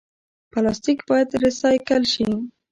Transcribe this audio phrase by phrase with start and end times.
[0.51, 2.25] پلاستیک باید ریسایکل شي